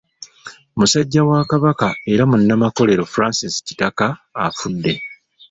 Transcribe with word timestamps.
Musajja 0.77 1.21
wa 1.29 1.39
Kabaka 1.51 1.87
era 2.13 2.23
munnamakolero 2.29 3.03
Francis 3.13 3.53
Kitaka 3.65 4.05
afudde. 4.45 4.93